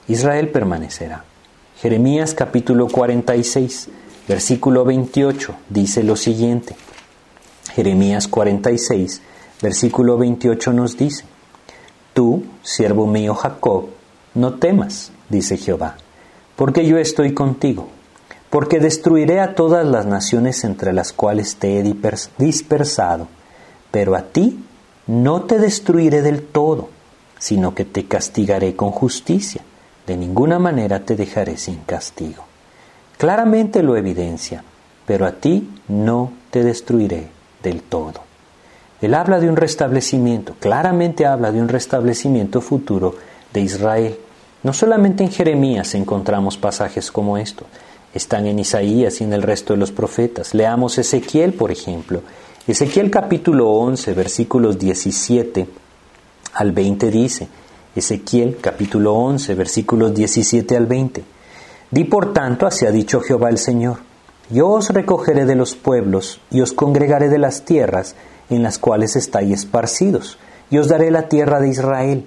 [0.08, 1.26] Israel permanecerá.
[1.82, 3.90] Jeremías capítulo 46
[4.28, 6.76] versículo 28 dice lo siguiente.
[7.74, 9.22] Jeremías 46,
[9.62, 11.26] versículo 28 nos dice,
[12.14, 13.88] Tú, siervo mío Jacob,
[14.36, 15.98] no temas, dice Jehová,
[16.56, 17.88] porque yo estoy contigo,
[18.52, 21.96] porque destruiré a todas las naciones entre las cuales te he
[22.38, 23.28] dispersado,
[23.90, 24.64] pero a ti
[25.08, 26.90] no te destruiré del todo,
[27.40, 29.64] sino que te castigaré con justicia,
[30.08, 32.46] de ninguna manera te dejaré sin castigo
[33.24, 34.66] claramente lo evidencia,
[35.06, 37.30] pero a ti no te destruiré
[37.64, 38.22] del todo.
[39.02, 43.16] Él habla de un restablecimiento, claramente habla de un restablecimiento futuro
[43.54, 44.18] de Israel.
[44.64, 47.68] No solamente en Jeremías encontramos pasajes como estos,
[48.14, 50.54] están en Isaías y en el resto de los profetas.
[50.54, 52.24] Leamos Ezequiel, por ejemplo.
[52.68, 55.66] Ezequiel capítulo 11, versículos 17
[56.56, 57.48] al 20 dice,
[57.96, 61.24] Ezequiel capítulo 11, versículos 17 al 20.
[61.92, 63.98] Di por tanto, así ha dicho Jehová el Señor,
[64.50, 68.16] yo os recogeré de los pueblos y os congregaré de las tierras
[68.50, 70.38] en las cuales estáis esparcidos,
[70.70, 72.26] y os daré la tierra de Israel.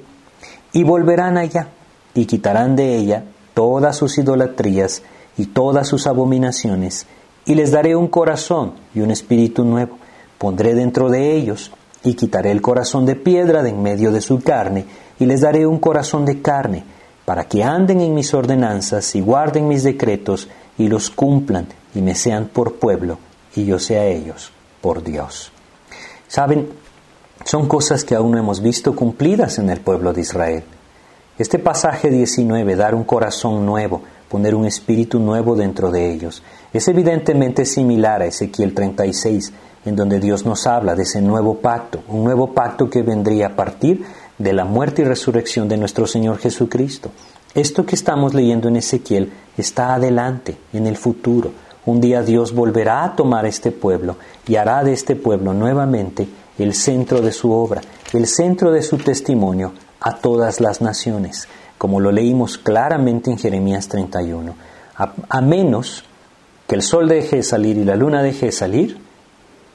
[0.72, 1.68] Y volverán allá,
[2.14, 3.24] y quitarán de ella
[3.54, 5.02] todas sus idolatrías
[5.36, 7.06] y todas sus abominaciones,
[7.44, 9.98] y les daré un corazón y un espíritu nuevo.
[10.38, 11.72] Pondré dentro de ellos,
[12.04, 14.86] y quitaré el corazón de piedra de en medio de su carne,
[15.18, 16.84] y les daré un corazón de carne,
[17.24, 20.48] para que anden en mis ordenanzas y guarden mis decretos
[20.78, 23.18] y los cumplan y me sean por pueblo
[23.54, 25.50] y yo sea ellos por Dios.
[26.28, 26.68] Saben,
[27.44, 30.64] son cosas que aún no hemos visto cumplidas en el pueblo de Israel.
[31.38, 36.88] Este pasaje 19, dar un corazón nuevo, poner un espíritu nuevo dentro de ellos, es
[36.88, 39.52] evidentemente similar a Ezequiel 36,
[39.84, 43.56] en donde Dios nos habla de ese nuevo pacto, un nuevo pacto que vendría a
[43.56, 44.04] partir
[44.38, 47.10] de la muerte y resurrección de nuestro Señor Jesucristo.
[47.54, 51.52] Esto que estamos leyendo en Ezequiel está adelante, en el futuro.
[51.86, 54.16] Un día Dios volverá a tomar este pueblo
[54.46, 56.28] y hará de este pueblo nuevamente
[56.58, 57.80] el centro de su obra,
[58.12, 63.88] el centro de su testimonio a todas las naciones, como lo leímos claramente en Jeremías
[63.88, 64.54] 31.
[64.96, 66.04] A, a menos
[66.66, 68.98] que el sol deje de salir y la luna deje de salir,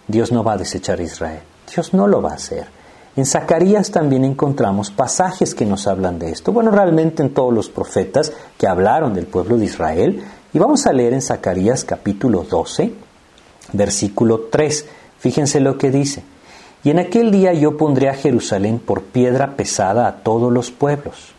[0.08, 1.42] Dios no va a desechar a Israel.
[1.74, 2.81] Dios no lo va a hacer.
[3.16, 6.54] En Zacarías también encontramos pasajes que nos hablan de esto.
[6.54, 10.24] Bueno, realmente en todos los profetas que hablaron del pueblo de Israel.
[10.54, 12.94] Y vamos a leer en Zacarías capítulo 12,
[13.74, 14.86] versículo 3.
[15.20, 16.24] Fíjense lo que dice.
[16.86, 21.34] Y en aquel día yo pondré a Jerusalén por piedra pesada a todos los pueblos.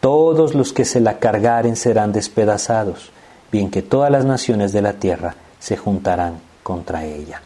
[0.00, 3.12] Todos los que se la cargaren serán despedazados,
[3.52, 7.40] bien que todas las naciones de la tierra se juntarán contra ella.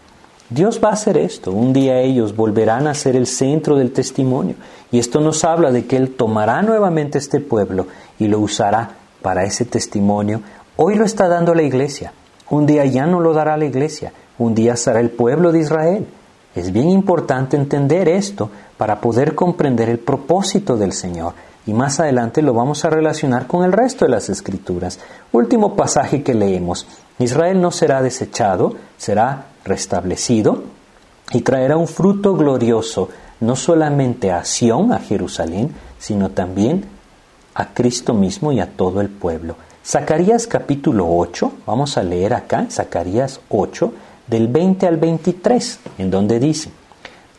[0.49, 1.51] Dios va a hacer esto.
[1.51, 4.55] Un día ellos volverán a ser el centro del testimonio.
[4.93, 7.87] Y esto nos habla de que Él tomará nuevamente este pueblo
[8.19, 8.91] y lo usará
[9.23, 10.43] para ese testimonio.
[10.77, 12.13] Hoy lo está dando la iglesia.
[12.49, 14.13] Un día ya no lo dará la iglesia.
[14.39, 16.07] Un día será el pueblo de Israel.
[16.55, 21.35] Es bien importante entender esto para poder comprender el propósito del Señor.
[21.67, 25.01] Y más adelante lo vamos a relacionar con el resto de las escrituras.
[25.33, 26.87] Último pasaje que leemos.
[27.19, 30.63] Israel no será desechado, será restablecido
[31.33, 33.09] y traerá un fruto glorioso
[33.41, 36.85] no solamente a Sión, a Jerusalén, sino también
[37.55, 39.57] a Cristo mismo y a todo el pueblo.
[39.85, 43.93] Zacarías capítulo 8, vamos a leer acá, Zacarías 8,
[44.27, 46.71] del 20 al 23, en donde dice,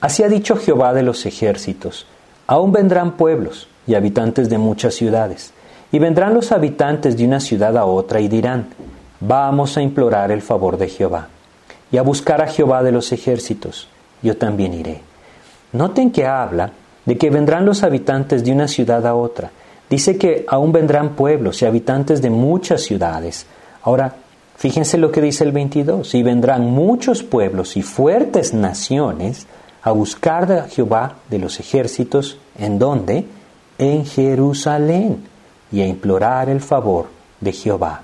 [0.02, 2.06] Así ha dicho Jehová de los ejércitos,
[2.46, 5.54] aún vendrán pueblos y habitantes de muchas ciudades,
[5.92, 8.68] y vendrán los habitantes de una ciudad a otra y dirán,
[9.20, 11.30] vamos a implorar el favor de Jehová
[11.92, 13.88] y a buscar a Jehová de los ejércitos,
[14.22, 15.02] yo también iré.
[15.72, 16.72] Noten que habla
[17.06, 19.52] de que vendrán los habitantes de una ciudad a otra.
[19.90, 23.46] Dice que aún vendrán pueblos y habitantes de muchas ciudades.
[23.84, 24.16] Ahora,
[24.58, 29.48] fíjense lo que dice el 22, y vendrán muchos pueblos y fuertes naciones
[29.82, 33.26] a buscar a Jehová de los ejércitos, ¿en dónde?
[33.78, 35.24] En Jerusalén,
[35.72, 37.08] y a implorar el favor
[37.42, 38.02] de Jehová.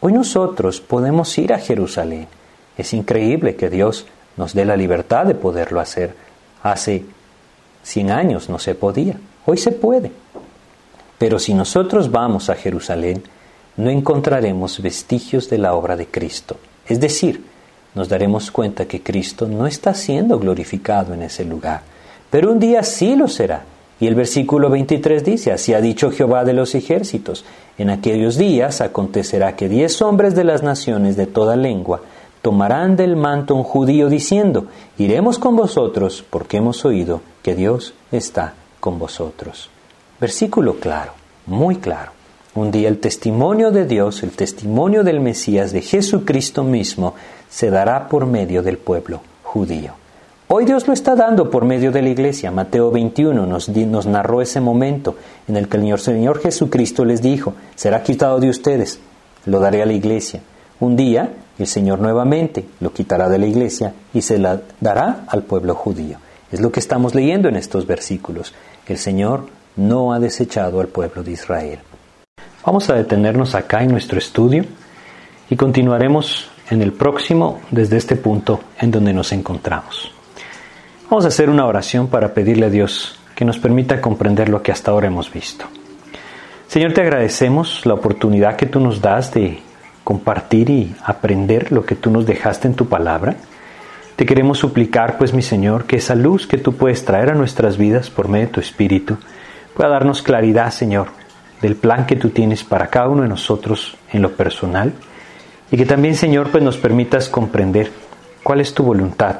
[0.00, 2.28] Hoy nosotros podemos ir a Jerusalén
[2.76, 6.14] es increíble que Dios nos dé la libertad de poderlo hacer.
[6.62, 7.04] Hace
[7.82, 10.12] 100 años no se podía, hoy se puede.
[11.18, 13.22] Pero si nosotros vamos a Jerusalén,
[13.76, 16.58] no encontraremos vestigios de la obra de Cristo.
[16.86, 17.44] Es decir,
[17.94, 21.82] nos daremos cuenta que Cristo no está siendo glorificado en ese lugar.
[22.30, 23.64] Pero un día sí lo será.
[23.98, 27.44] Y el versículo 23 dice, así ha dicho Jehová de los ejércitos,
[27.78, 32.02] en aquellos días acontecerá que diez hombres de las naciones de toda lengua
[32.42, 34.66] tomarán del manto un judío diciendo,
[34.98, 39.70] iremos con vosotros porque hemos oído que Dios está con vosotros.
[40.20, 41.12] Versículo claro,
[41.46, 42.12] muy claro.
[42.54, 47.14] Un día el testimonio de Dios, el testimonio del Mesías, de Jesucristo mismo,
[47.50, 49.94] se dará por medio del pueblo judío.
[50.48, 52.52] Hoy Dios lo está dando por medio de la iglesia.
[52.52, 55.16] Mateo 21 nos, narró ese momento
[55.48, 59.00] en el que el Señor Jesucristo les dijo, será quitado de ustedes,
[59.44, 60.42] lo daré a la iglesia.
[60.78, 65.42] Un día el Señor nuevamente lo quitará de la iglesia y se la dará al
[65.42, 66.18] pueblo judío.
[66.52, 68.54] Es lo que estamos leyendo en estos versículos.
[68.86, 71.80] El Señor no ha desechado al pueblo de Israel.
[72.64, 74.64] Vamos a detenernos acá en nuestro estudio
[75.50, 80.15] y continuaremos en el próximo desde este punto en donde nos encontramos.
[81.08, 84.72] Vamos a hacer una oración para pedirle a Dios que nos permita comprender lo que
[84.72, 85.64] hasta ahora hemos visto.
[86.66, 89.60] Señor, te agradecemos la oportunidad que tú nos das de
[90.02, 93.36] compartir y aprender lo que tú nos dejaste en tu palabra.
[94.16, 97.76] Te queremos suplicar, pues mi Señor, que esa luz que tú puedes traer a nuestras
[97.76, 99.16] vidas por medio de tu Espíritu
[99.76, 101.06] pueda darnos claridad, Señor,
[101.62, 104.92] del plan que tú tienes para cada uno de nosotros en lo personal
[105.70, 107.92] y que también, Señor, pues nos permitas comprender
[108.42, 109.36] cuál es tu voluntad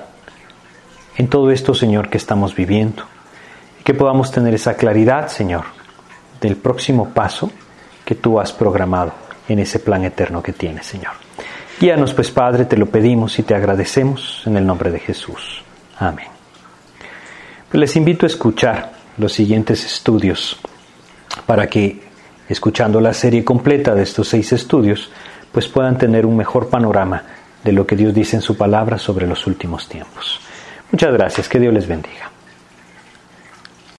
[1.16, 3.04] en todo esto, Señor, que estamos viviendo
[3.86, 5.62] que podamos tener esa claridad, Señor,
[6.40, 7.52] del próximo paso
[8.04, 9.12] que tú has programado
[9.48, 11.12] en ese plan eterno que tienes, Señor.
[11.78, 15.62] Guíanos, pues, Padre, te lo pedimos y te agradecemos en el nombre de Jesús.
[16.00, 16.26] Amén.
[17.70, 20.58] Pues les invito a escuchar los siguientes estudios
[21.46, 22.02] para que,
[22.48, 25.10] escuchando la serie completa de estos seis estudios,
[25.52, 27.22] pues puedan tener un mejor panorama
[27.62, 30.40] de lo que Dios dice en su palabra sobre los últimos tiempos.
[30.90, 32.30] Muchas gracias, que Dios les bendiga.